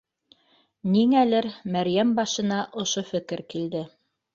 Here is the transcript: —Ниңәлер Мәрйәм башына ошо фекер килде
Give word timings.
—Ниңәлер 0.93 1.49
Мәрйәм 1.77 2.17
башына 2.23 2.61
ошо 2.87 3.09
фекер 3.15 3.49
килде 3.57 3.89